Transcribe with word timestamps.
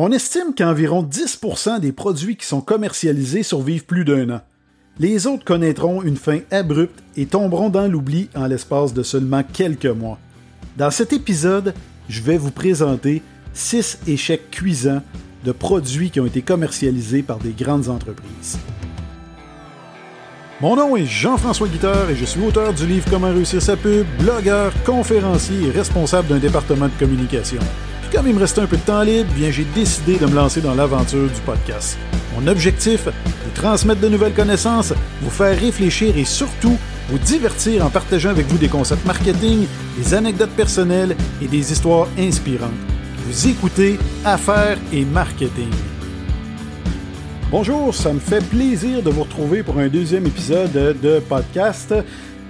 On 0.00 0.12
estime 0.12 0.54
qu'environ 0.56 1.02
10% 1.02 1.80
des 1.80 1.90
produits 1.90 2.36
qui 2.36 2.46
sont 2.46 2.60
commercialisés 2.60 3.42
survivent 3.42 3.84
plus 3.84 4.04
d'un 4.04 4.30
an. 4.30 4.40
Les 5.00 5.26
autres 5.26 5.44
connaîtront 5.44 6.02
une 6.02 6.16
fin 6.16 6.38
abrupte 6.52 7.02
et 7.16 7.26
tomberont 7.26 7.68
dans 7.68 7.88
l'oubli 7.88 8.30
en 8.36 8.46
l'espace 8.46 8.94
de 8.94 9.02
seulement 9.02 9.42
quelques 9.42 9.86
mois. 9.86 10.20
Dans 10.76 10.92
cet 10.92 11.12
épisode, 11.12 11.74
je 12.08 12.22
vais 12.22 12.38
vous 12.38 12.52
présenter 12.52 13.22
6 13.54 13.98
échecs 14.06 14.52
cuisants 14.52 15.02
de 15.44 15.50
produits 15.50 16.12
qui 16.12 16.20
ont 16.20 16.26
été 16.26 16.42
commercialisés 16.42 17.24
par 17.24 17.38
des 17.38 17.50
grandes 17.50 17.88
entreprises. 17.88 18.56
Mon 20.60 20.76
nom 20.76 20.96
est 20.96 21.06
Jean-François 21.06 21.66
Guitard 21.66 22.08
et 22.08 22.14
je 22.14 22.24
suis 22.24 22.40
auteur 22.44 22.72
du 22.72 22.86
livre 22.86 23.10
Comment 23.10 23.32
réussir 23.32 23.60
sa 23.60 23.76
pub, 23.76 24.06
blogueur, 24.20 24.72
conférencier 24.84 25.66
et 25.66 25.70
responsable 25.72 26.28
d'un 26.28 26.38
département 26.38 26.86
de 26.86 26.98
communication. 27.00 27.62
Comme 28.12 28.26
il 28.26 28.34
me 28.34 28.40
restait 28.40 28.62
un 28.62 28.66
peu 28.66 28.78
de 28.78 28.82
temps 28.82 29.02
libre, 29.02 29.30
bien 29.34 29.50
j'ai 29.50 29.66
décidé 29.74 30.16
de 30.16 30.24
me 30.24 30.34
lancer 30.34 30.62
dans 30.62 30.74
l'aventure 30.74 31.28
du 31.28 31.40
podcast. 31.42 31.98
Mon 32.34 32.46
objectif, 32.46 33.04
vous 33.04 33.50
transmettre 33.54 34.00
de 34.00 34.08
nouvelles 34.08 34.32
connaissances, 34.32 34.94
vous 35.20 35.30
faire 35.30 35.58
réfléchir 35.58 36.16
et 36.16 36.24
surtout 36.24 36.78
vous 37.10 37.18
divertir 37.18 37.84
en 37.84 37.90
partageant 37.90 38.30
avec 38.30 38.46
vous 38.46 38.56
des 38.56 38.68
concepts 38.68 39.04
marketing, 39.04 39.66
des 39.98 40.14
anecdotes 40.14 40.50
personnelles 40.50 41.16
et 41.42 41.48
des 41.48 41.70
histoires 41.70 42.08
inspirantes. 42.18 42.70
Vous 43.26 43.48
écoutez 43.48 43.98
Affaires 44.24 44.78
et 44.90 45.04
Marketing. 45.04 45.70
Bonjour, 47.50 47.94
ça 47.94 48.12
me 48.12 48.20
fait 48.20 48.44
plaisir 48.44 49.02
de 49.02 49.10
vous 49.10 49.24
retrouver 49.24 49.62
pour 49.62 49.78
un 49.78 49.88
deuxième 49.88 50.26
épisode 50.26 50.72
de 50.72 51.20
podcast. 51.20 51.94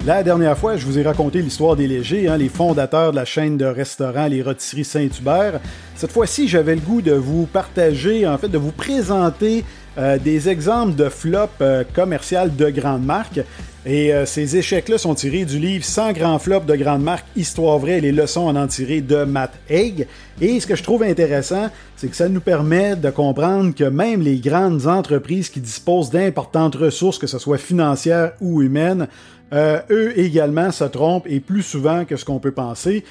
La 0.07 0.23
dernière 0.23 0.57
fois, 0.57 0.77
je 0.77 0.87
vous 0.87 0.98
ai 0.98 1.02
raconté 1.02 1.43
l'histoire 1.43 1.75
des 1.75 1.87
légers, 1.87 2.29
hein, 2.29 2.37
les 2.37 2.48
fondateurs 2.48 3.11
de 3.11 3.16
la 3.16 3.25
chaîne 3.25 3.56
de 3.56 3.65
restaurants 3.65 4.29
Les 4.29 4.43
Rôtisseries 4.43 4.84
Saint-Hubert. 4.84 5.61
Cette 5.97 6.12
fois-ci, 6.12 6.48
j'avais 6.48 6.77
le 6.77 6.80
goût 6.80 7.02
de 7.02 7.12
vous 7.12 7.47
partager, 7.47 8.27
en 8.27 8.39
fait, 8.39 8.48
de 8.48 8.59
vous 8.59 8.70
présenter 8.70 9.65
euh, 9.98 10.16
des 10.16 10.48
exemples 10.48 10.95
de 10.95 11.09
flops 11.09 11.53
euh, 11.61 11.83
commerciales 11.92 12.55
de 12.55 12.70
grandes 12.70 13.05
marques. 13.05 13.41
Et 13.84 14.12
euh, 14.12 14.27
ces 14.27 14.56
échecs-là 14.56 14.98
sont 14.98 15.14
tirés 15.14 15.45
du 15.45 15.59
livre 15.59 15.84
100 15.84 16.12
grands 16.12 16.39
flops 16.39 16.67
de 16.67 16.77
grandes 16.77 17.03
marques, 17.03 17.27
Histoire 17.37 17.78
vraie 17.78 17.98
et 17.98 18.00
les 18.00 18.12
leçons 18.12 18.48
à 18.48 18.61
en 18.61 18.67
tirer 18.67 19.00
de 19.00 19.25
Matt 19.25 19.53
Haig. 19.69 20.06
Et 20.41 20.61
ce 20.61 20.67
que 20.67 20.77
je 20.77 20.83
trouve 20.83 21.03
intéressant, 21.03 21.70
c'est 21.97 22.09
que 22.09 22.17
ça 22.17 22.28
nous 22.28 22.41
permet 22.41 22.97
de 22.97 23.11
comprendre 23.11 23.75
que 23.75 23.84
même 23.84 24.20
les 24.20 24.39
grandes 24.39 24.87
entreprises 24.87 25.48
qui 25.48 25.61
disposent 25.61 26.11
d'importantes 26.11 26.77
ressources, 26.77 27.19
que 27.19 27.27
ce 27.27 27.39
soit 27.39 27.59
financières 27.59 28.33
ou 28.41 28.62
humaines, 28.62 29.09
eux 29.52 30.18
également 30.18 30.70
se 30.70 30.84
trompent 30.84 31.27
et 31.27 31.41
plus 31.41 31.62
souvent 31.62 32.04
que 32.04 32.16
ce 32.16 32.24
qu'on 32.24 32.38
peut 32.38 32.52
penser. 32.52 33.04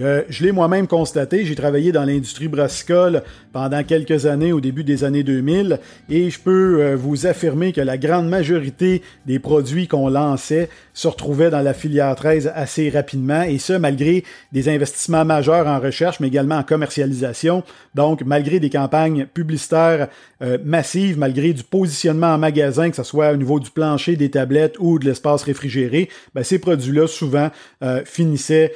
Euh, 0.00 0.22
je 0.28 0.42
l'ai 0.42 0.50
moi-même 0.50 0.88
constaté, 0.88 1.44
j'ai 1.44 1.54
travaillé 1.54 1.92
dans 1.92 2.04
l'industrie 2.04 2.48
brassicole 2.48 3.22
pendant 3.52 3.82
quelques 3.84 4.26
années 4.26 4.52
au 4.52 4.60
début 4.60 4.82
des 4.82 5.04
années 5.04 5.22
2000 5.22 5.78
et 6.08 6.30
je 6.30 6.40
peux 6.40 6.82
euh, 6.82 6.96
vous 6.96 7.26
affirmer 7.26 7.72
que 7.72 7.80
la 7.80 7.96
grande 7.96 8.28
majorité 8.28 9.02
des 9.26 9.38
produits 9.38 9.86
qu'on 9.86 10.08
lançait 10.08 10.68
se 10.94 11.06
retrouvaient 11.06 11.50
dans 11.50 11.60
la 11.60 11.74
filière 11.74 12.14
13 12.16 12.50
assez 12.56 12.90
rapidement 12.90 13.42
et 13.42 13.58
ce 13.58 13.72
malgré 13.72 14.24
des 14.50 14.68
investissements 14.68 15.24
majeurs 15.24 15.68
en 15.68 15.78
recherche 15.78 16.18
mais 16.18 16.26
également 16.26 16.56
en 16.56 16.64
commercialisation. 16.64 17.62
Donc 17.94 18.22
malgré 18.22 18.58
des 18.58 18.70
campagnes 18.70 19.26
publicitaires 19.26 20.08
euh, 20.42 20.58
massives, 20.64 21.18
malgré 21.18 21.52
du 21.52 21.62
positionnement 21.62 22.34
en 22.34 22.38
magasin, 22.38 22.90
que 22.90 22.96
ce 22.96 23.04
soit 23.04 23.30
au 23.30 23.36
niveau 23.36 23.60
du 23.60 23.70
plancher, 23.70 24.16
des 24.16 24.30
tablettes 24.30 24.74
ou 24.80 24.98
de 24.98 25.04
l'espace 25.04 25.44
réfrigéré, 25.44 26.08
ben, 26.34 26.42
ces 26.42 26.58
produits-là 26.58 27.06
souvent 27.06 27.50
finissaient 28.04 28.72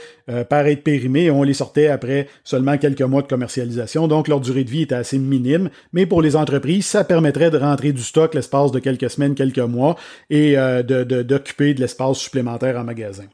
par 0.49 0.67
être 0.67 0.83
périmés 0.83 1.31
on 1.31 1.43
les 1.43 1.55
sortait 1.55 1.89
après 1.89 2.29
seulement 2.45 2.79
quelques 2.79 3.03
mois 3.03 3.23
de 3.23 3.29
commercialisation. 3.29 4.09
Donc 4.09 4.29
leur 4.29 4.41
durée 4.41 4.65
de 4.65 4.71
vie 4.71 4.83
était 4.83 4.95
assez 4.95 5.19
minime. 5.19 5.71
Mais 5.93 6.07
pour 6.07 6.23
les 6.23 6.37
entreprises, 6.37 6.87
ça 6.87 7.05
permettrait 7.05 7.51
de 7.51 7.59
rentrer 7.59 7.93
du 7.93 8.03
stock 8.03 8.35
l'espace 8.35 8.73
de 8.73 8.79
quelques 8.79 9.11
semaines, 9.11 9.35
quelques 9.35 9.59
mois 9.59 9.97
et 10.31 10.59
euh, 10.59 10.83
d'occuper 10.83 11.75
de 11.75 11.81
l'espace 11.81 12.19
supplémentaire 12.19 12.77
en 12.77 12.85
magasin. 12.85 13.25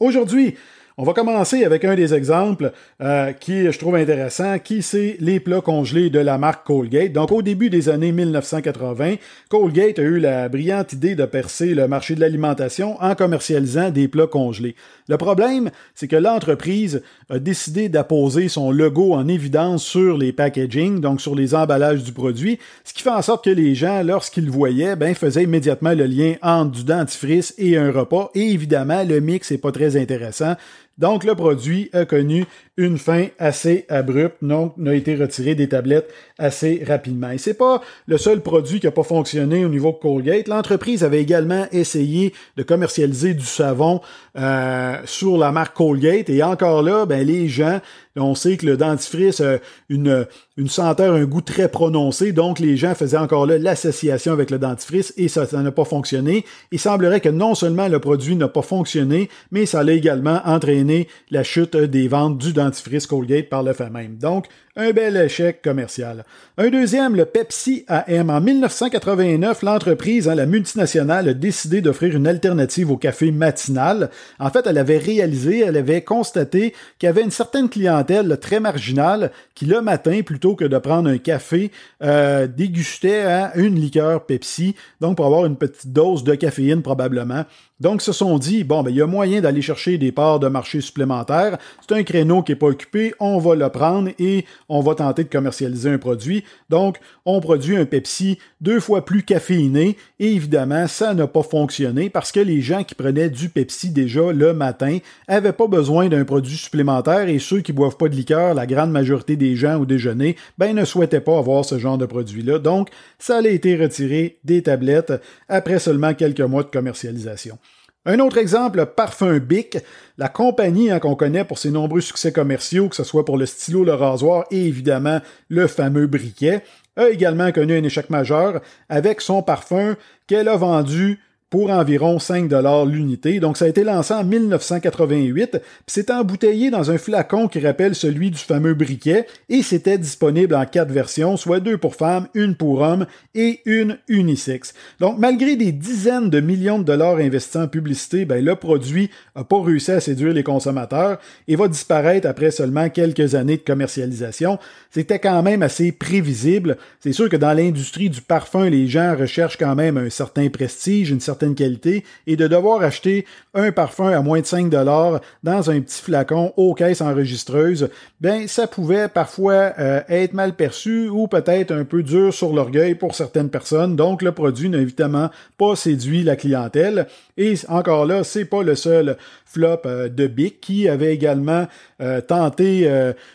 Aujourd'hui, 0.00 0.54
on 0.98 1.04
va 1.04 1.12
commencer 1.12 1.62
avec 1.62 1.84
un 1.84 1.94
des 1.94 2.14
exemples 2.14 2.72
euh, 3.02 3.32
qui, 3.32 3.70
je 3.70 3.78
trouve 3.78 3.96
intéressant, 3.96 4.58
qui 4.58 4.80
c'est 4.80 5.18
les 5.20 5.40
plats 5.40 5.60
congelés 5.60 6.08
de 6.08 6.18
la 6.18 6.38
marque 6.38 6.66
Colgate. 6.66 7.12
Donc, 7.12 7.32
au 7.32 7.42
début 7.42 7.68
des 7.68 7.90
années 7.90 8.12
1980, 8.12 9.16
Colgate 9.50 9.98
a 9.98 10.02
eu 10.02 10.18
la 10.18 10.48
brillante 10.48 10.94
idée 10.94 11.14
de 11.14 11.26
percer 11.26 11.74
le 11.74 11.86
marché 11.86 12.14
de 12.14 12.20
l'alimentation 12.20 12.96
en 13.02 13.14
commercialisant 13.14 13.90
des 13.90 14.08
plats 14.08 14.26
congelés. 14.26 14.74
Le 15.08 15.18
problème, 15.18 15.70
c'est 15.94 16.08
que 16.08 16.16
l'entreprise 16.16 17.02
a 17.28 17.38
décidé 17.38 17.90
d'apposer 17.90 18.48
son 18.48 18.70
logo 18.70 19.12
en 19.12 19.28
évidence 19.28 19.84
sur 19.84 20.16
les 20.16 20.32
packaging, 20.32 21.00
donc 21.00 21.20
sur 21.20 21.34
les 21.34 21.54
emballages 21.54 22.04
du 22.04 22.12
produit, 22.12 22.58
ce 22.84 22.94
qui 22.94 23.02
fait 23.02 23.10
en 23.10 23.20
sorte 23.20 23.44
que 23.44 23.50
les 23.50 23.74
gens, 23.74 24.02
lorsqu'ils 24.02 24.46
le 24.46 24.50
voyaient, 24.50 24.96
ben, 24.96 25.14
faisaient 25.14 25.42
immédiatement 25.42 25.92
le 25.92 26.06
lien 26.06 26.36
entre 26.40 26.70
du 26.70 26.84
dentifrice 26.84 27.54
et 27.58 27.76
un 27.76 27.92
repas. 27.92 28.30
Et 28.34 28.50
évidemment, 28.52 29.04
le 29.04 29.20
mix 29.20 29.50
n'est 29.50 29.58
pas 29.58 29.72
très 29.72 30.00
intéressant. 30.00 30.54
Donc, 30.98 31.24
le 31.24 31.34
produit 31.34 31.90
a 31.92 32.06
connu 32.06 32.46
une 32.78 32.96
fin 32.96 33.26
assez 33.38 33.84
abrupte, 33.88 34.36
donc 34.42 34.74
n'a 34.76 34.94
été 34.94 35.14
retiré 35.14 35.54
des 35.54 35.68
tablettes 35.68 36.10
assez 36.38 36.82
rapidement. 36.86 37.30
Et 37.30 37.38
c'est 37.38 37.54
pas 37.54 37.82
le 38.06 38.16
seul 38.18 38.40
produit 38.40 38.80
qui 38.80 38.86
n'a 38.86 38.92
pas 38.92 39.02
fonctionné 39.02 39.64
au 39.64 39.68
niveau 39.68 39.92
de 39.92 39.98
Colgate. 39.98 40.48
L'entreprise 40.48 41.04
avait 41.04 41.20
également 41.20 41.66
essayé 41.72 42.32
de 42.56 42.62
commercialiser 42.62 43.34
du 43.34 43.44
savon 43.44 44.00
euh, 44.38 44.96
sur 45.04 45.36
la 45.36 45.52
marque 45.52 45.76
Colgate. 45.76 46.30
Et 46.30 46.42
encore 46.42 46.82
là, 46.82 47.04
ben, 47.06 47.26
les 47.26 47.48
gens 47.48 47.80
on 48.16 48.34
sait 48.34 48.56
que 48.56 48.66
le 48.66 48.76
dentifrice 48.76 49.40
a 49.40 49.58
une, 49.88 50.26
une 50.56 50.68
senteur, 50.68 51.14
un 51.14 51.24
goût 51.24 51.42
très 51.42 51.68
prononcé, 51.68 52.32
donc 52.32 52.60
les 52.60 52.76
gens 52.78 52.94
faisaient 52.94 53.18
encore 53.18 53.46
là 53.46 53.58
l'association 53.58 54.32
avec 54.32 54.50
le 54.50 54.58
dentifrice 54.58 55.12
et 55.18 55.28
ça 55.28 55.46
n'a 55.52 55.70
pas 55.70 55.84
fonctionné. 55.84 56.46
Il 56.72 56.78
semblerait 56.78 57.20
que 57.20 57.28
non 57.28 57.54
seulement 57.54 57.88
le 57.88 58.00
produit 58.00 58.36
n'a 58.36 58.48
pas 58.48 58.62
fonctionné, 58.62 59.28
mais 59.50 59.66
ça 59.66 59.80
a 59.80 59.90
également 59.90 60.40
entraîné 60.44 61.08
la 61.30 61.42
chute 61.42 61.76
des 61.76 62.08
ventes 62.08 62.38
du 62.38 62.54
dentifrice 62.54 63.06
Colgate 63.06 63.50
par 63.50 63.62
le 63.62 63.74
fait 63.74 63.90
même. 63.90 64.16
Donc, 64.16 64.46
un 64.78 64.90
bel 64.92 65.16
échec 65.16 65.62
commercial. 65.62 66.24
Un 66.58 66.68
deuxième, 66.68 67.16
le 67.16 67.24
Pepsi 67.24 67.86
AM. 67.88 68.28
En 68.28 68.42
1989, 68.42 69.62
l'entreprise, 69.62 70.28
hein, 70.28 70.34
la 70.34 70.44
multinationale, 70.44 71.30
a 71.30 71.34
décidé 71.34 71.80
d'offrir 71.80 72.14
une 72.14 72.26
alternative 72.26 72.90
au 72.90 72.98
café 72.98 73.30
matinal. 73.30 74.10
En 74.38 74.50
fait, 74.50 74.66
elle 74.66 74.76
avait 74.76 74.98
réalisé, 74.98 75.60
elle 75.60 75.78
avait 75.78 76.02
constaté 76.02 76.74
qu'il 76.98 77.06
y 77.06 77.10
avait 77.10 77.22
une 77.22 77.30
certaine 77.30 77.70
clientèle 77.70 78.36
très 78.38 78.60
marginale 78.60 79.32
qui, 79.54 79.64
le 79.64 79.80
matin, 79.80 80.20
plutôt 80.22 80.45
que 80.54 80.64
de 80.64 80.78
prendre 80.78 81.08
un 81.08 81.18
café, 81.18 81.70
euh, 82.02 82.46
dégustait 82.46 83.22
hein, 83.22 83.50
une 83.54 83.74
liqueur 83.74 84.26
Pepsi, 84.26 84.74
donc 85.00 85.16
pour 85.16 85.26
avoir 85.26 85.46
une 85.46 85.56
petite 85.56 85.92
dose 85.92 86.24
de 86.24 86.34
caféine 86.34 86.82
probablement. 86.82 87.44
Donc, 87.78 88.00
se 88.00 88.12
sont 88.12 88.38
dit, 88.38 88.64
bon, 88.64 88.82
ben, 88.82 88.90
il 88.90 88.96
y 88.96 89.02
a 89.02 89.06
moyen 89.06 89.42
d'aller 89.42 89.60
chercher 89.60 89.98
des 89.98 90.10
parts 90.10 90.40
de 90.40 90.48
marché 90.48 90.80
supplémentaires. 90.80 91.58
C'est 91.86 91.94
un 91.94 92.02
créneau 92.04 92.42
qui 92.42 92.52
n'est 92.52 92.56
pas 92.56 92.68
occupé, 92.68 93.12
on 93.20 93.38
va 93.38 93.54
le 93.54 93.68
prendre 93.68 94.10
et 94.18 94.46
on 94.70 94.80
va 94.80 94.94
tenter 94.94 95.24
de 95.24 95.28
commercialiser 95.28 95.90
un 95.90 95.98
produit. 95.98 96.42
Donc, 96.70 96.98
on 97.26 97.40
produit 97.40 97.76
un 97.76 97.84
Pepsi 97.84 98.38
deux 98.62 98.80
fois 98.80 99.04
plus 99.04 99.22
caféiné 99.22 99.98
et 100.18 100.32
évidemment, 100.32 100.86
ça 100.86 101.12
n'a 101.12 101.26
pas 101.26 101.42
fonctionné 101.42 102.08
parce 102.08 102.32
que 102.32 102.40
les 102.40 102.62
gens 102.62 102.82
qui 102.82 102.94
prenaient 102.94 103.28
du 103.28 103.50
Pepsi 103.50 103.90
déjà 103.90 104.32
le 104.32 104.54
matin 104.54 104.98
n'avaient 105.28 105.52
pas 105.52 105.66
besoin 105.66 106.08
d'un 106.08 106.24
produit 106.24 106.56
supplémentaire 106.56 107.28
et 107.28 107.38
ceux 107.38 107.60
qui 107.60 107.74
boivent 107.74 107.98
pas 107.98 108.08
de 108.08 108.14
liqueur, 108.14 108.54
la 108.54 108.66
grande 108.66 108.90
majorité 108.90 109.36
des 109.36 109.54
gens 109.54 109.78
au 109.78 109.84
déjeuner, 109.84 110.36
ben, 110.56 110.74
ne 110.74 110.86
souhaitaient 110.86 111.20
pas 111.20 111.38
avoir 111.38 111.64
ce 111.66 111.78
genre 111.78 111.98
de 111.98 112.06
produit-là. 112.06 112.58
Donc, 112.58 112.88
ça 113.18 113.36
a 113.36 113.46
été 113.46 113.76
retiré 113.76 114.38
des 114.44 114.62
tablettes 114.62 115.12
après 115.48 115.78
seulement 115.78 116.14
quelques 116.14 116.40
mois 116.40 116.62
de 116.62 116.70
commercialisation. 116.70 117.58
Un 118.08 118.20
autre 118.20 118.38
exemple, 118.38 118.86
Parfum 118.86 119.40
Bic, 119.40 119.78
la 120.16 120.28
compagnie 120.28 120.92
hein, 120.92 121.00
qu'on 121.00 121.16
connaît 121.16 121.44
pour 121.44 121.58
ses 121.58 121.72
nombreux 121.72 122.00
succès 122.00 122.30
commerciaux, 122.30 122.88
que 122.88 122.94
ce 122.94 123.02
soit 123.02 123.24
pour 123.24 123.36
le 123.36 123.46
stylo, 123.46 123.82
le 123.82 123.94
rasoir 123.94 124.44
et 124.52 124.64
évidemment 124.64 125.20
le 125.48 125.66
fameux 125.66 126.06
briquet, 126.06 126.62
a 126.96 127.08
également 127.08 127.50
connu 127.50 127.76
un 127.76 127.82
échec 127.82 128.08
majeur 128.08 128.60
avec 128.88 129.20
son 129.20 129.42
parfum 129.42 129.96
qu'elle 130.28 130.46
a 130.46 130.56
vendu 130.56 131.18
pour 131.48 131.70
environ 131.70 132.18
5 132.18 132.48
dollars 132.48 132.86
l'unité. 132.86 133.38
Donc 133.38 133.56
ça 133.56 133.66
a 133.66 133.68
été 133.68 133.84
lancé 133.84 134.12
en 134.12 134.24
1988, 134.24 135.50
puis 135.52 135.60
c'est 135.86 136.10
embouteillé 136.10 136.70
dans 136.70 136.90
un 136.90 136.98
flacon 136.98 137.46
qui 137.46 137.60
rappelle 137.60 137.94
celui 137.94 138.30
du 138.30 138.38
fameux 138.38 138.74
briquet 138.74 139.26
et 139.48 139.62
c'était 139.62 139.98
disponible 139.98 140.56
en 140.56 140.66
quatre 140.66 140.90
versions, 140.90 141.36
soit 141.36 141.60
deux 141.60 141.78
pour 141.78 141.94
femmes, 141.94 142.26
une 142.34 142.56
pour 142.56 142.80
hommes 142.80 143.06
et 143.34 143.60
une 143.64 143.98
unisex. 144.08 144.74
Donc 144.98 145.18
malgré 145.18 145.54
des 145.54 145.70
dizaines 145.70 146.30
de 146.30 146.40
millions 146.40 146.80
de 146.80 146.84
dollars 146.84 147.18
investis 147.18 147.56
en 147.56 147.68
publicité, 147.68 148.24
ben, 148.24 148.44
le 148.44 148.56
produit 148.56 149.10
n'a 149.36 149.44
pas 149.44 149.62
réussi 149.62 149.92
à 149.92 150.00
séduire 150.00 150.34
les 150.34 150.42
consommateurs 150.42 151.18
et 151.46 151.54
va 151.54 151.68
disparaître 151.68 152.28
après 152.28 152.50
seulement 152.50 152.88
quelques 152.90 153.36
années 153.36 153.56
de 153.56 153.62
commercialisation. 153.62 154.58
C'était 154.90 155.20
quand 155.20 155.42
même 155.44 155.62
assez 155.62 155.92
prévisible. 155.92 156.76
C'est 156.98 157.12
sûr 157.12 157.28
que 157.28 157.36
dans 157.36 157.52
l'industrie 157.52 158.10
du 158.10 158.20
parfum, 158.20 158.68
les 158.68 158.88
gens 158.88 159.16
recherchent 159.16 159.58
quand 159.58 159.76
même 159.76 159.96
un 159.96 160.10
certain 160.10 160.48
prestige, 160.48 161.10
une 161.10 161.20
certaine 161.20 161.35
qualité 161.54 162.04
et 162.26 162.36
de 162.36 162.46
devoir 162.46 162.82
acheter 162.82 163.26
un 163.54 163.72
parfum 163.72 164.10
à 164.10 164.20
moins 164.20 164.40
de 164.40 164.46
5 164.46 164.70
dollars 164.70 165.20
dans 165.42 165.70
un 165.70 165.80
petit 165.80 166.02
flacon 166.02 166.52
aux 166.56 166.74
caisses 166.74 167.00
enregistreuses, 167.00 167.88
ben 168.20 168.46
ça 168.48 168.66
pouvait 168.66 169.08
parfois 169.08 169.72
euh, 169.78 170.00
être 170.08 170.32
mal 170.32 170.54
perçu 170.54 171.08
ou 171.08 171.26
peut-être 171.26 171.72
un 171.72 171.84
peu 171.84 172.02
dur 172.02 172.32
sur 172.32 172.52
l'orgueil 172.52 172.94
pour 172.94 173.14
certaines 173.14 173.50
personnes. 173.50 173.96
Donc 173.96 174.22
le 174.22 174.32
produit 174.32 174.68
n'a 174.68 174.78
évidemment 174.78 175.30
pas 175.58 175.76
séduit 175.76 176.22
la 176.22 176.36
clientèle. 176.36 177.06
Et 177.36 177.54
encore 177.68 178.06
là, 178.06 178.24
c'est 178.24 178.44
pas 178.44 178.62
le 178.62 178.74
seul 178.74 179.16
flop 179.44 179.82
euh, 179.86 180.08
de 180.08 180.26
Bic 180.26 180.60
qui 180.60 180.88
avait 180.88 181.14
également 181.14 181.66
euh, 182.00 182.20
tenté 182.20 182.88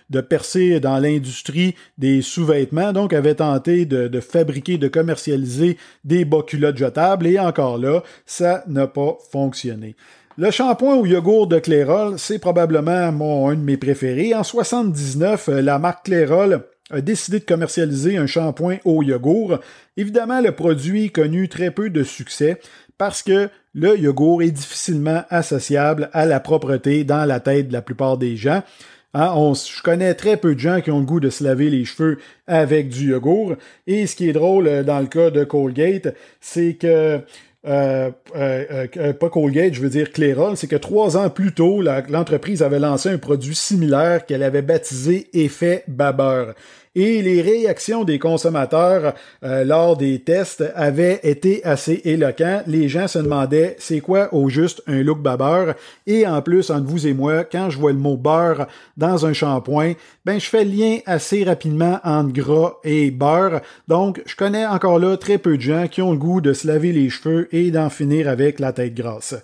de 0.09 0.21
percer 0.21 0.79
dans 0.79 0.99
l'industrie 0.99 1.75
des 1.97 2.21
sous-vêtements, 2.21 2.93
donc 2.93 3.13
avait 3.13 3.35
tenté 3.35 3.85
de, 3.85 4.19
fabriquer, 4.19 4.77
de 4.77 4.87
commercialiser 4.87 5.77
des 6.03 6.25
bas 6.25 6.41
jetables 6.75 7.27
et 7.27 7.39
encore 7.39 7.77
là, 7.77 7.90
ça 8.25 8.63
n'a 8.67 8.87
pas 8.87 9.17
fonctionné. 9.31 9.95
Le 10.37 10.49
shampoing 10.49 10.95
au 10.95 11.05
yogourt 11.05 11.47
de 11.47 11.59
Clairol, 11.59 12.17
c'est 12.17 12.39
probablement 12.39 13.11
mon, 13.11 13.49
un 13.49 13.55
de 13.55 13.61
mes 13.61 13.77
préférés. 13.77 14.33
En 14.33 14.43
79, 14.43 15.49
euh, 15.49 15.61
la 15.61 15.77
marque 15.77 16.05
Clairol 16.05 16.63
a 16.89 17.01
décidé 17.01 17.39
de 17.39 17.45
commercialiser 17.45 18.17
un 18.17 18.27
shampoing 18.27 18.77
au 18.85 19.03
yogourt. 19.03 19.59
Évidemment, 19.97 20.41
le 20.41 20.53
produit 20.53 21.11
connu 21.11 21.49
très 21.49 21.71
peu 21.71 21.89
de 21.89 22.03
succès 22.03 22.59
parce 22.97 23.23
que 23.23 23.49
le 23.73 23.97
yogourt 23.97 24.41
est 24.41 24.51
difficilement 24.51 25.23
associable 25.29 26.09
à 26.13 26.25
la 26.25 26.39
propreté 26.39 27.03
dans 27.03 27.25
la 27.25 27.39
tête 27.39 27.67
de 27.67 27.73
la 27.73 27.81
plupart 27.81 28.17
des 28.17 28.37
gens. 28.37 28.63
Hein, 29.13 29.53
je 29.53 29.81
connais 29.81 30.13
très 30.13 30.37
peu 30.37 30.55
de 30.55 30.59
gens 30.59 30.79
qui 30.79 30.91
ont 30.91 30.99
le 30.99 31.05
goût 31.05 31.19
de 31.19 31.29
se 31.29 31.43
laver 31.43 31.69
les 31.69 31.83
cheveux 31.83 32.19
avec 32.47 32.87
du 32.87 33.09
yogourt. 33.09 33.55
Et 33.85 34.07
ce 34.07 34.15
qui 34.15 34.29
est 34.29 34.33
drôle 34.33 34.67
euh, 34.67 34.83
dans 34.83 34.99
le 34.99 35.07
cas 35.07 35.29
de 35.29 35.43
Colgate, 35.43 36.15
c'est 36.39 36.75
que 36.75 37.19
euh, 37.67 38.09
euh, 38.35 38.87
euh, 38.97 39.13
pas 39.13 39.29
Colgate, 39.29 39.75
je 39.75 39.81
veux 39.81 39.89
dire 39.89 40.11
Clairol, 40.11 40.57
c'est 40.57 40.67
que 40.67 40.75
trois 40.75 41.15
ans 41.17 41.29
plus 41.29 41.53
tôt, 41.53 41.81
l'entreprise 41.81 42.63
avait 42.63 42.79
lancé 42.79 43.09
un 43.09 43.19
produit 43.19 43.53
similaire 43.53 44.25
qu'elle 44.25 44.41
avait 44.41 44.63
baptisé 44.63 45.29
Effet 45.33 45.83
Babeur 45.87 46.55
et 46.95 47.21
les 47.21 47.41
réactions 47.41 48.03
des 48.03 48.19
consommateurs 48.19 49.13
euh, 49.43 49.63
lors 49.63 49.95
des 49.95 50.19
tests 50.19 50.63
avaient 50.75 51.19
été 51.23 51.63
assez 51.63 52.01
éloquents. 52.03 52.61
Les 52.67 52.89
gens 52.89 53.07
se 53.07 53.19
demandaient 53.19 53.75
c'est 53.79 54.01
quoi 54.01 54.33
au 54.33 54.49
juste 54.49 54.81
un 54.87 55.01
look 55.01 55.21
babeur 55.21 55.75
et 56.05 56.27
en 56.27 56.41
plus 56.41 56.69
entre 56.69 56.87
vous 56.87 57.07
et 57.07 57.13
moi 57.13 57.43
quand 57.43 57.69
je 57.69 57.77
vois 57.77 57.93
le 57.93 57.97
mot 57.97 58.17
beurre 58.17 58.67
dans 58.97 59.25
un 59.25 59.33
shampoing, 59.33 59.93
ben 60.25 60.39
je 60.39 60.45
fais 60.45 60.65
le 60.65 60.71
lien 60.71 60.97
assez 61.05 61.43
rapidement 61.43 61.99
entre 62.03 62.33
gras 62.33 62.73
et 62.83 63.11
beurre. 63.11 63.61
Donc 63.87 64.21
je 64.25 64.35
connais 64.35 64.65
encore 64.65 64.99
là 64.99 65.17
très 65.17 65.37
peu 65.37 65.57
de 65.57 65.61
gens 65.61 65.87
qui 65.87 66.01
ont 66.01 66.11
le 66.11 66.17
goût 66.17 66.41
de 66.41 66.53
se 66.53 66.67
laver 66.67 66.91
les 66.91 67.09
cheveux 67.09 67.47
et 67.55 67.71
d'en 67.71 67.89
finir 67.89 68.27
avec 68.27 68.59
la 68.59 68.73
tête 68.73 68.95
grasse. 68.95 69.35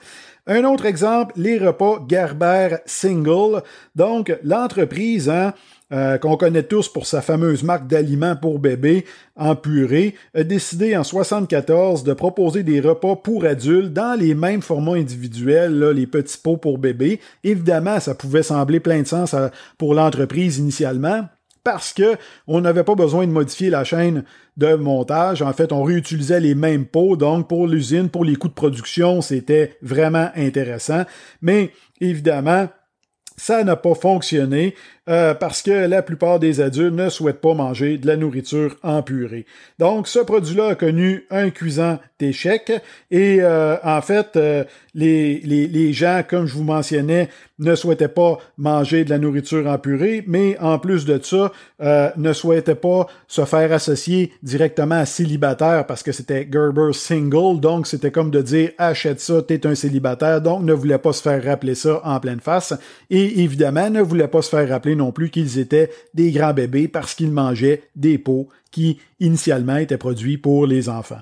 Un 0.49 0.63
autre 0.63 0.85
exemple, 0.85 1.33
les 1.35 1.57
repas 1.57 2.05
Gerber 2.07 2.77
Single. 2.85 3.63
Donc, 3.97 4.33
l'entreprise, 4.45 5.29
hein, 5.29 5.53
euh, 5.91 6.17
qu'on 6.17 6.37
connaît 6.37 6.63
tous 6.63 6.87
pour 6.87 7.05
sa 7.05 7.21
fameuse 7.21 7.63
marque 7.63 7.87
d'aliments 7.87 8.37
pour 8.37 8.59
bébés 8.59 9.03
en 9.35 9.57
purée, 9.57 10.15
a 10.33 10.43
décidé 10.43 10.95
en 10.95 11.03
74 11.03 12.05
de 12.05 12.13
proposer 12.13 12.63
des 12.63 12.79
repas 12.79 13.17
pour 13.17 13.43
adultes 13.43 13.91
dans 13.91 14.17
les 14.17 14.35
mêmes 14.35 14.61
formats 14.61 14.93
individuels, 14.93 15.79
les 15.89 16.07
petits 16.07 16.37
pots 16.37 16.55
pour 16.55 16.77
bébés. 16.77 17.19
Évidemment, 17.43 17.99
ça 17.99 18.15
pouvait 18.15 18.43
sembler 18.43 18.79
plein 18.79 19.01
de 19.01 19.07
sens 19.07 19.35
pour 19.77 19.93
l'entreprise 19.93 20.59
initialement, 20.59 21.25
parce 21.67 21.91
que 21.91 22.15
on 22.47 22.61
n'avait 22.61 22.85
pas 22.85 22.95
besoin 22.95 23.27
de 23.27 23.31
modifier 23.33 23.69
la 23.69 23.83
chaîne 23.83 24.23
de 24.55 24.75
montage. 24.75 25.41
En 25.41 25.51
fait, 25.51 25.73
on 25.73 25.83
réutilisait 25.83 26.39
les 26.39 26.55
mêmes 26.55 26.85
pots, 26.85 27.17
donc 27.17 27.49
pour 27.49 27.67
l'usine, 27.67 28.07
pour 28.07 28.23
les 28.23 28.37
coûts 28.37 28.47
de 28.47 28.53
production, 28.53 29.19
c'était 29.19 29.77
vraiment 29.81 30.29
intéressant. 30.37 31.03
Mais 31.41 31.73
évidemment, 31.99 32.69
ça 33.35 33.65
n'a 33.65 33.75
pas 33.75 33.95
fonctionné 33.95 34.75
euh, 35.09 35.33
parce 35.33 35.61
que 35.61 35.71
la 35.71 36.01
plupart 36.01 36.39
des 36.39 36.59
adultes 36.59 36.93
ne 36.93 37.09
souhaitent 37.09 37.41
pas 37.41 37.53
manger 37.53 37.97
de 37.97 38.07
la 38.07 38.17
nourriture 38.17 38.75
en 38.83 39.01
purée. 39.01 39.45
Donc, 39.79 40.07
ce 40.07 40.19
produit-là 40.19 40.69
a 40.69 40.75
connu 40.75 41.25
un 41.29 41.49
cuisant 41.49 41.99
d'échec. 42.19 42.71
Et 43.11 43.37
euh, 43.41 43.77
en 43.83 44.01
fait, 44.01 44.35
euh, 44.35 44.63
les, 44.93 45.39
les, 45.41 45.67
les, 45.67 45.93
gens, 45.93 46.23
comme 46.27 46.45
je 46.45 46.55
vous 46.55 46.63
mentionnais, 46.63 47.29
ne 47.59 47.73
souhaitaient 47.75 48.07
pas 48.07 48.37
manger 48.57 49.03
de 49.05 49.09
la 49.09 49.17
nourriture 49.17 49.67
en 49.67 49.77
purée, 49.77 50.23
mais 50.27 50.57
en 50.59 50.77
plus 50.77 51.05
de 51.05 51.19
ça, 51.23 51.51
ne 52.15 52.33
souhaitaient 52.33 52.75
pas 52.75 53.07
se 53.27 53.45
faire 53.45 53.71
associer 53.71 54.31
directement 54.43 54.95
à 54.95 55.05
célibataire 55.05 55.85
parce 55.87 56.03
que 56.03 56.11
c'était 56.11 56.47
Gerber 56.51 56.93
Single, 56.93 57.59
donc 57.59 57.87
c'était 57.87 58.11
comme 58.11 58.29
de 58.29 58.41
dire 58.41 58.71
achète 58.77 59.19
ça, 59.19 59.41
t'es 59.41 59.65
un 59.65 59.73
célibataire, 59.73 60.41
donc 60.41 60.63
ne 60.63 60.73
voulait 60.73 60.99
pas 60.99 61.13
se 61.13 61.21
faire 61.21 61.43
rappeler 61.43 61.73
ça 61.73 62.01
en 62.03 62.19
pleine 62.19 62.41
face. 62.41 62.75
Et 63.09 63.41
évidemment 63.41 63.89
ne 63.89 64.01
voulait 64.01 64.27
pas 64.27 64.43
se 64.43 64.49
faire 64.49 64.69
rappeler 64.69 64.95
non 64.97 65.11
plus 65.11 65.29
qu'ils 65.29 65.59
étaient 65.59 65.89
des 66.13 66.31
grands 66.31 66.53
bébés 66.53 66.87
parce 66.87 67.15
qu'ils 67.15 67.31
mangeaient 67.31 67.83
des 67.95 68.17
pots 68.17 68.49
qui 68.71 68.99
initialement 69.19 69.77
étaient 69.77 69.97
produits 69.97 70.37
pour 70.37 70.67
les 70.67 70.89
enfants. 70.89 71.21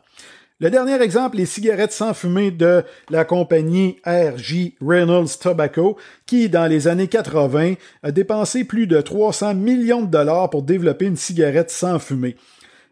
Le 0.62 0.70
dernier 0.70 1.02
exemple, 1.02 1.36
les 1.36 1.46
cigarettes 1.46 1.92
sans 1.92 2.14
fumée 2.14 2.50
de 2.50 2.84
la 3.10 3.26
compagnie 3.26 3.98
RJ 4.06 4.72
Reynolds 4.80 5.38
Tobacco, 5.42 5.98
qui, 6.26 6.48
dans 6.48 6.66
les 6.66 6.88
années 6.88 7.10
80, 7.10 7.74
a 8.04 8.12
dépensé 8.12 8.64
plus 8.64 8.88
de 8.88 9.02
300 9.02 9.54
millions 9.54 10.02
de 10.02 10.10
dollars 10.10 10.50
pour 10.50 10.64
développer 10.64 11.08
une 11.08 11.18
cigarette 11.18 11.72
sans 11.72 12.00
fumée. 12.00 12.38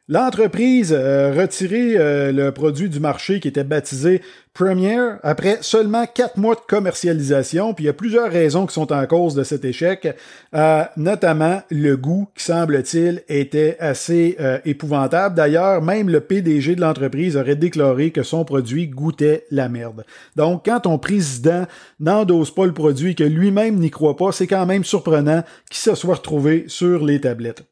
L'entreprise 0.09 0.93
a 0.93 1.31
retiré 1.31 1.95
euh, 1.95 2.33
le 2.33 2.51
produit 2.51 2.89
du 2.89 2.99
marché 2.99 3.39
qui 3.39 3.47
était 3.47 3.63
baptisé 3.63 4.21
Premier 4.53 4.99
après 5.23 5.59
seulement 5.61 6.05
quatre 6.05 6.35
mois 6.35 6.55
de 6.55 6.59
commercialisation, 6.59 7.73
puis 7.73 7.85
il 7.85 7.87
y 7.87 7.89
a 7.89 7.93
plusieurs 7.93 8.29
raisons 8.29 8.65
qui 8.65 8.73
sont 8.73 8.91
en 8.91 9.07
cause 9.07 9.33
de 9.33 9.43
cet 9.43 9.63
échec, 9.63 10.13
euh, 10.53 10.83
notamment 10.97 11.61
le 11.71 11.95
goût 11.95 12.27
qui 12.35 12.43
semble-t-il 12.43 13.23
était 13.29 13.77
assez 13.79 14.35
euh, 14.41 14.59
épouvantable. 14.65 15.35
D'ailleurs, 15.35 15.81
même 15.81 16.09
le 16.09 16.19
PDG 16.19 16.75
de 16.75 16.81
l'entreprise 16.81 17.37
aurait 17.37 17.55
déclaré 17.55 18.11
que 18.11 18.23
son 18.23 18.43
produit 18.43 18.89
goûtait 18.89 19.45
la 19.51 19.69
merde. 19.69 20.05
Donc, 20.35 20.65
quand 20.65 20.81
ton 20.81 20.97
président 20.97 21.65
n'endose 22.01 22.53
pas 22.53 22.65
le 22.65 22.73
produit 22.73 23.11
et 23.11 23.15
que 23.15 23.23
lui-même 23.23 23.75
n'y 23.79 23.89
croit 23.89 24.17
pas, 24.17 24.33
c'est 24.33 24.47
quand 24.47 24.65
même 24.65 24.83
surprenant 24.83 25.43
qu'il 25.71 25.79
se 25.79 25.95
soit 25.95 26.15
retrouvé 26.15 26.65
sur 26.67 27.05
les 27.05 27.21
tablettes. 27.21 27.63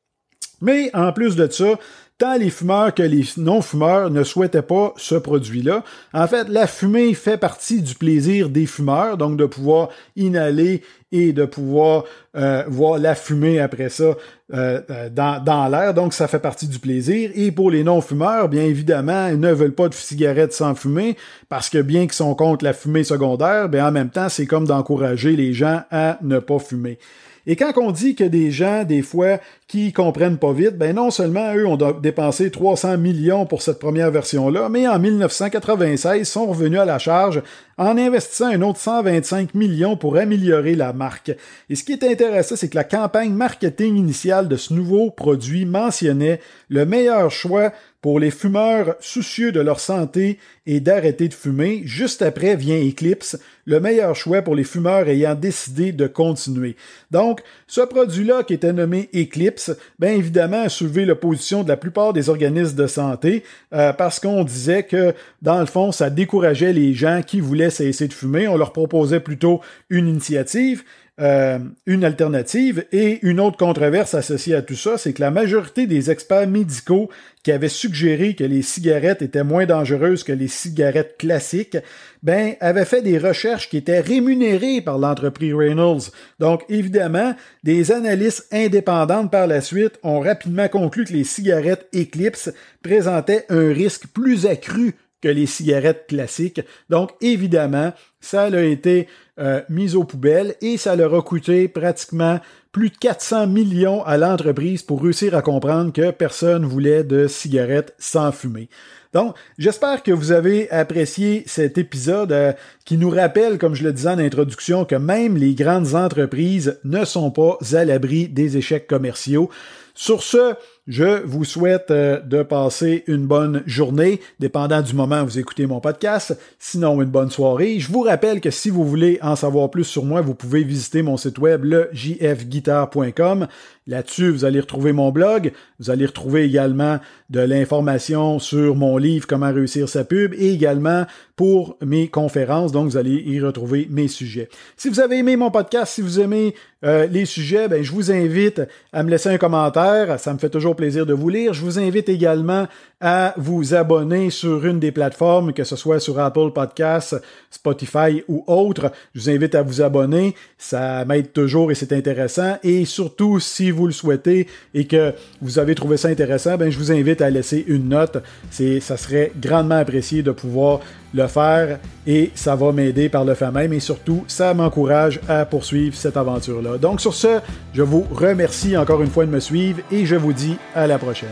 Mais 0.62 0.92
en 0.94 1.12
plus 1.12 1.36
de 1.36 1.50
ça, 1.50 1.78
tant 2.22 2.38
les 2.38 2.52
fumeurs 2.52 2.94
que 2.94 3.02
les 3.02 3.26
non-fumeurs 3.38 4.12
ne 4.12 4.24
souhaitaient 4.24 4.62
pas 4.62 4.94
ce 4.96 5.16
produit-là. 5.16 5.84
En 6.14 6.28
fait, 6.28 6.50
la 6.50 6.68
fumée 6.68 7.16
fait 7.16 7.38
partie 7.38 7.82
du 7.82 7.96
plaisir 7.96 8.50
des 8.50 8.68
fumeurs, 8.68 9.18
donc 9.18 9.38
de 9.38 9.48
pouvoir 9.48 9.90
inhaler 10.16 10.84
et 11.12 11.34
de 11.34 11.46
pouvoir 11.46 12.04
euh, 12.38 12.64
voir 12.68 13.00
la 13.00 13.16
fumée 13.16 13.60
après 13.60 13.90
ça 13.90 14.04
euh, 14.04 14.82
euh, 14.92 15.10
dans, 15.10 15.44
dans 15.44 15.68
l'air. 15.68 15.96
Donc, 15.96 16.14
ça 16.14 16.28
fait 16.28 16.38
partie 16.38 16.68
du 16.68 16.78
plaisir. 16.78 17.32
Et 17.34 17.52
pour 17.52 17.72
les 17.72 17.84
non-fumeurs, 17.84 18.50
bien 18.50 18.66
évidemment, 18.66 19.28
ils 19.30 19.40
ne 19.40 19.52
veulent 19.52 19.74
pas 19.74 19.90
de 19.90 19.96
cigarettes 19.96 20.54
sans 20.54 20.76
fumée 20.76 21.18
parce 21.50 21.72
que 21.72 21.82
bien 21.82 22.02
qu'ils 22.02 22.14
sont 22.14 22.36
contre 22.36 22.64
la 22.64 22.74
fumée 22.74 23.04
secondaire, 23.04 23.68
bien 23.68 23.88
en 23.88 23.92
même 23.92 24.12
temps, 24.12 24.30
c'est 24.30 24.46
comme 24.46 24.68
d'encourager 24.68 25.36
les 25.36 25.54
gens 25.54 25.82
à 25.90 26.20
ne 26.22 26.38
pas 26.38 26.60
fumer. 26.60 27.00
Et 27.48 27.56
quand 27.56 27.72
on 27.78 27.92
dit 27.92 28.16
que 28.16 28.24
des 28.24 28.52
gens, 28.52 28.84
des 28.84 29.02
fois, 29.02 29.40
qui 29.68 29.94
comprennent 29.94 30.38
pas 30.38 30.54
vite, 30.54 30.78
ben 30.78 30.96
non 30.96 31.12
seulement 31.12 31.56
eux 31.56 31.66
ont 31.66 31.78
dépensé 31.78 32.52
300 32.52 32.98
millions 32.98 33.46
pour 33.46 33.62
cette 33.62 33.80
première 33.80 34.12
version-là, 34.12 34.70
mais 34.70 34.88
en 34.88 35.00
1996 35.00 36.28
sont 36.28 36.46
revenus 36.46 36.80
à 36.80 36.86
la 36.86 37.00
charge 37.00 37.42
en 37.78 37.98
investissant 37.98 38.48
un 38.48 38.62
autre 38.62 38.80
125 38.80 39.56
millions 39.56 39.98
pour 39.98 40.18
améliorer 40.18 40.76
la 40.76 40.94
marque. 40.94 41.32
Et 41.70 41.76
ce 41.76 41.84
qui 41.84 41.94
est 41.94 42.04
intéressant, 42.04 42.56
c'est 42.56 42.70
que 42.70 42.76
la 42.76 42.84
campagne 42.84 43.34
marketing 43.34 43.96
initiale 43.96 44.48
de 44.48 44.58
ce 44.58 44.74
nouveau 44.74 45.10
produit 45.10 45.66
mentionnait 45.66 46.42
le 46.70 46.86
meilleur 46.86 47.32
choix 47.32 47.72
pour 48.02 48.20
les 48.20 48.32
fumeurs 48.32 48.96
soucieux 49.00 49.52
de 49.52 49.60
leur 49.60 49.80
santé 49.80 50.40
et 50.66 50.80
d'arrêter 50.80 51.28
de 51.28 51.34
fumer, 51.34 51.84
juste 51.86 52.22
après 52.24 52.56
vient 52.56 52.78
Eclipse, 52.78 53.40
le 53.66 53.80
meilleur 53.80 54.16
choix 54.16 54.42
pour 54.42 54.56
les 54.56 54.64
fumeurs 54.64 55.08
ayant 55.08 55.36
décidé 55.36 55.92
de 55.92 56.08
continuer. 56.08 56.76
Donc, 57.12 57.42
ce 57.68 57.82
produit-là 57.82 58.44
qui 58.44 58.56
était 58.56 58.74
nommé 58.74 59.10
Eclipse, 59.14 59.72
bien 60.00 60.12
évidemment 60.12 60.64
a 60.64 60.70
soulevé 60.70 61.06
l'opposition 61.06 61.64
de 61.64 61.70
la 61.70 61.78
plupart 61.78 62.14
des 62.14 62.30
organismes 62.30 62.76
de 62.76 62.88
santé 62.88 63.44
euh, 63.74 63.94
parce 63.94 64.20
qu'on 64.20 64.44
disait 64.44 64.84
que, 64.84 65.14
dans 65.44 65.60
le 65.60 65.68
fond, 65.68 65.92
ça 65.92 66.10
décourageait 66.10 66.74
les 66.74 66.94
gens 66.94 67.22
qui 67.26 67.40
voulaient 67.40 67.70
cesser 67.70 68.08
de 68.08 68.14
fumer. 68.14 68.48
On 68.48 68.58
leur 68.58 68.74
proposait 68.74 69.20
plutôt 69.20 69.62
une 69.90 70.08
initiative. 70.08 70.84
Euh, 71.22 71.60
une 71.86 72.04
alternative. 72.04 72.86
Et 72.92 73.20
une 73.22 73.40
autre 73.40 73.58
controverse 73.58 74.16
associée 74.16 74.56
à 74.56 74.64
tout 74.64 74.76
ça, 74.76 74.98
c'est 74.98 75.14
que 75.14 75.22
la 75.22 75.30
majorité 75.30 75.86
des 75.86 76.10
experts 76.10 76.48
médicaux 76.48 77.12
qui 77.44 77.52
avaient 77.52 77.70
suggéré 77.70 78.34
que 78.34 78.44
les 78.44 78.64
cigarettes 78.64 79.22
étaient 79.22 79.44
moins 79.44 79.68
dangereuses 79.68 80.24
que 80.24 80.32
les 80.32 80.48
cigarettes 80.48 81.18
classiques, 81.20 81.78
ben, 82.24 82.56
avaient 82.60 82.86
fait 82.86 83.04
des 83.04 83.20
recherches 83.20 83.70
qui 83.70 83.78
étaient 83.78 84.00
rémunérées 84.00 84.82
par 84.82 84.98
l'entreprise 84.98 85.54
Reynolds. 85.54 86.10
Donc, 86.40 86.64
évidemment, 86.70 87.36
des 87.64 87.92
analystes 87.92 88.48
indépendantes 88.52 89.32
par 89.32 89.46
la 89.46 89.62
suite 89.62 90.00
ont 90.02 90.22
rapidement 90.22 90.70
conclu 90.70 91.06
que 91.06 91.14
les 91.14 91.24
cigarettes 91.24 91.88
Eclipse 91.96 92.52
présentaient 92.82 93.46
un 93.50 93.72
risque 93.72 94.08
plus 94.08 94.48
accru 94.48 94.96
que 95.22 95.30
les 95.30 95.46
cigarettes 95.46 96.06
classiques. 96.08 96.62
Donc, 96.90 97.12
évidemment, 97.22 97.94
ça 98.20 98.44
a 98.44 98.62
été 98.62 99.08
euh, 99.40 99.62
mis 99.70 99.96
aux 99.96 100.04
poubelles 100.04 100.56
et 100.62 100.78
ça 100.78 100.96
leur 100.96 101.16
a 101.16 101.22
coûté 101.22 101.68
pratiquement 101.68 102.40
plus 102.72 102.90
de 102.90 102.98
400 102.98 103.48
millions 103.48 104.04
à 104.04 104.18
l'entreprise 104.18 104.82
pour 104.82 105.04
réussir 105.04 105.36
à 105.36 105.42
comprendre 105.42 105.92
que 105.92 106.12
personne 106.12 106.66
voulait 106.66 107.04
de 107.04 107.28
cigarettes 107.28 107.94
sans 108.00 108.32
fumer. 108.32 108.70
Donc, 109.14 109.36
j'espère 109.58 110.04
que 110.04 110.12
vous 110.12 110.32
avez 110.32 110.72
apprécié 110.72 111.44
cet 111.46 111.78
épisode 111.78 112.32
euh, 112.32 112.54
qui 112.86 112.98
nous 112.98 113.10
rappelle, 113.10 113.58
comme 113.58 113.76
je 113.76 113.84
le 113.84 113.92
disais 113.92 114.10
en 114.10 114.20
introduction, 114.20 114.86
que 114.86 114.96
même 114.96 115.36
les 115.36 115.54
grandes 115.54 115.96
entreprises 115.96 116.80
ne 116.86 117.04
sont 117.04 117.30
pas 117.30 117.58
à 117.74 117.84
l'abri 117.84 118.30
des 118.30 118.56
échecs 118.56 118.88
commerciaux. 118.88 119.50
Sur 119.94 120.24
ce, 120.24 120.56
je 120.88 121.24
vous 121.26 121.46
souhaite 121.46 121.92
euh, 121.92 122.20
de 122.22 122.42
passer 122.42 123.04
une 123.06 123.28
bonne 123.28 123.62
journée, 123.68 124.20
dépendant 124.40 124.82
du 124.82 124.96
moment 124.96 125.22
où 125.22 125.26
vous 125.26 125.40
écoutez 125.40 125.68
mon 125.68 125.80
podcast, 125.80 126.36
sinon 126.58 127.02
une 127.02 127.10
bonne 127.10 127.30
soirée. 127.30 127.80
Je 127.80 127.92
vous 127.92 128.02
rappelle 128.02 128.42
que 128.42 128.50
si 128.50 128.72
vous 128.72 128.84
voulez 128.84 129.20
en 129.22 129.36
savoir 129.36 129.70
plus 129.70 129.84
sur 129.84 130.06
moi, 130.06 130.22
vous 130.22 130.34
pouvez 130.34 130.64
visiter 130.64 131.04
mon 131.04 131.18
site 131.18 131.38
web, 131.38 131.66
le 131.66 131.90
jfguitar.com. 131.94 133.48
Là-dessus, 133.86 134.32
vous 134.32 134.46
allez 134.46 134.60
retrouver 134.60 134.92
mon 134.92 135.12
blog, 135.12 135.54
vous 135.80 135.92
allez 135.92 136.06
retrouver 136.06 136.46
également 136.46 137.00
de 137.30 137.42
l'information 137.42 138.40
sur 138.40 138.76
mon 138.76 138.98
livre 138.98 139.28
Comment 139.28 139.54
réussir 139.54 139.88
sa 139.88 140.04
pub 140.04 140.34
et 140.34 140.52
également 140.52 141.06
pour 141.42 141.76
mes 141.84 142.08
conférences, 142.08 142.72
donc 142.72 142.88
vous 142.88 142.98
allez 142.98 143.16
y 143.16 143.40
retrouver 143.40 143.88
mes 143.90 144.08
sujets. 144.08 144.48
Si 144.78 144.90
vous 144.90 145.00
avez 145.00 145.18
aimé 145.18 145.38
mon 145.38 145.50
podcast, 145.50 145.92
si 145.92 146.04
vous 146.04 146.20
aimez 146.20 146.54
euh, 146.86 147.08
les 147.08 147.26
sujets, 147.26 147.68
ben, 147.68 147.82
je 147.82 147.92
vous 147.92 148.12
invite 148.12 148.62
à 148.94 149.02
me 149.02 149.10
laisser 149.10 149.30
un 149.30 149.40
commentaire, 149.40 150.20
ça 150.20 150.34
me 150.34 150.38
fait 150.38 150.52
toujours 150.52 150.76
plaisir 150.76 151.08
de 151.08 151.16
vous 151.16 151.30
lire. 151.30 151.54
Je 151.54 151.62
vous 151.62 151.80
invite 151.80 152.10
également 152.10 152.68
à 153.00 153.34
vous 153.38 153.74
abonner 153.74 154.30
sur 154.30 154.64
une 154.68 154.80
des 154.80 154.92
plateformes, 154.92 155.52
que 155.52 155.64
ce 155.64 155.76
soit 155.76 156.00
sur 156.00 156.20
Apple 156.20 156.52
Podcasts, 156.54 157.20
Spotify 157.50 158.24
ou 158.28 158.44
autre. 158.46 158.92
Je 159.16 159.22
vous 159.22 159.30
invite 159.32 159.56
à 159.56 159.64
vous 159.64 159.82
abonner. 159.82 160.36
Ça 160.60 161.06
m'aide 161.06 161.34
toujours 161.34 161.72
et 161.72 161.76
c'est 161.76 161.94
intéressant. 161.94 162.58
Et 162.62 162.86
surtout, 162.86 163.40
si 163.40 163.72
vous 163.72 163.88
le 163.88 163.94
souhaitez 163.94 164.46
et 164.76 164.86
que 164.86 165.14
vous 165.42 165.58
avez 165.58 165.74
trouvé 165.74 165.98
ça 165.98 166.10
intéressant, 166.10 166.56
ben, 166.58 166.70
je 166.70 166.78
vous 166.78 166.92
invite 166.92 167.22
à 167.22 167.32
laisser 167.32 167.64
une 167.68 167.90
note. 167.90 168.18
C'est, 168.52 168.80
ça 168.80 168.96
serait 168.96 169.32
grandement 169.42 169.78
apprécié 169.78 170.22
de 170.22 170.32
pouvoir 170.32 170.82
le 171.14 171.28
faire 171.28 171.80
et 172.08 172.32
ça 172.36 172.56
va 172.56 172.72
m'aider 172.72 173.10
par 173.10 173.26
le 173.26 173.34
fait 173.34 173.52
même 173.52 173.74
et 173.74 173.80
surtout, 173.80 174.24
ça 174.28 174.54
m'encourage 174.54 175.20
à 175.28 175.46
poursuivre 175.46 175.96
cette 175.96 176.18
aventure-là. 176.18 176.78
Donc 176.78 177.02
sur 177.02 177.14
ce, 177.14 177.40
je 177.74 177.84
vous 177.84 178.06
remercie 178.12 178.78
encore 178.78 179.02
une 179.02 179.10
fois 179.10 179.26
de 179.26 179.32
me 179.32 179.40
suivre 179.40 179.82
et 179.92 180.06
je 180.06 180.16
vous 180.16 180.34
dis 180.34 180.58
à 180.76 180.88
la 180.88 180.98
prochaine. 180.98 181.30